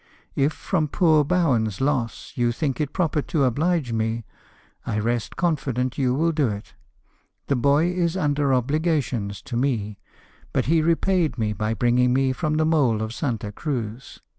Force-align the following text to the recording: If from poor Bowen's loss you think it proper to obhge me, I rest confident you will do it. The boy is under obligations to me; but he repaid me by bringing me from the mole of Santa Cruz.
If 0.35 0.51
from 0.51 0.87
poor 0.87 1.23
Bowen's 1.23 1.79
loss 1.79 2.31
you 2.35 2.51
think 2.51 2.81
it 2.81 2.91
proper 2.91 3.21
to 3.21 3.45
obhge 3.47 3.91
me, 3.93 4.25
I 4.83 4.97
rest 4.97 5.35
confident 5.35 5.99
you 5.99 6.15
will 6.15 6.31
do 6.31 6.47
it. 6.47 6.73
The 7.45 7.55
boy 7.55 7.91
is 7.91 8.17
under 8.17 8.51
obligations 8.51 9.43
to 9.43 9.55
me; 9.55 9.99
but 10.53 10.65
he 10.65 10.81
repaid 10.81 11.37
me 11.37 11.53
by 11.53 11.75
bringing 11.75 12.13
me 12.13 12.33
from 12.33 12.55
the 12.55 12.65
mole 12.65 13.03
of 13.03 13.13
Santa 13.13 13.51
Cruz. 13.51 14.21